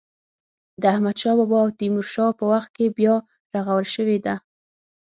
د 0.81 0.83
احمد 0.93 1.15
شا 1.21 1.31
بابا 1.37 1.59
او 1.65 1.69
تیمور 1.79 2.05
شاه 2.13 2.31
په 2.39 2.45
وخت 2.51 2.69
کې 2.77 2.95
بیا 2.97 3.15
رغول 3.53 3.85
شوې 3.95 4.17
ده. 4.25 4.35